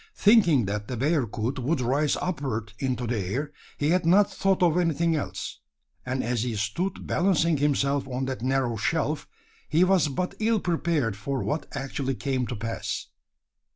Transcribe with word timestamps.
Thinking 0.15 0.65
that 0.65 0.87
the 0.87 0.97
bearcoot 0.97 1.59
would 1.59 1.79
rise 1.79 2.15
upward 2.15 2.73
into 2.79 3.05
the 3.05 3.19
air, 3.19 3.53
he 3.77 3.89
had 3.91 4.03
not 4.03 4.31
thought 4.33 4.63
of 4.63 4.75
anything 4.75 5.15
else; 5.15 5.59
and 6.03 6.23
as 6.23 6.41
he 6.41 6.55
stood 6.55 7.05
balancing 7.05 7.57
himself 7.57 8.07
on 8.07 8.25
that 8.25 8.41
narrow 8.41 8.77
shelf, 8.77 9.27
he 9.69 9.83
was 9.83 10.07
but 10.07 10.33
ill 10.39 10.59
prepared 10.59 11.15
for 11.15 11.43
what 11.43 11.67
actually 11.75 12.15
came 12.15 12.47
to 12.47 12.55
pass. 12.55 13.09